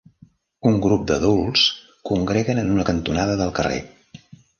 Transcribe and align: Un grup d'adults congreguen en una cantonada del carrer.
Un 0.69 0.77
grup 0.85 1.01
d'adults 1.11 1.65
congreguen 2.11 2.61
en 2.63 2.71
una 2.77 2.87
cantonada 2.89 3.37
del 3.43 3.53
carrer. 3.61 3.79